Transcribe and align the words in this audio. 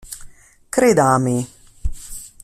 Creda 0.77 1.05
a 1.11 1.19
me. 1.25 1.35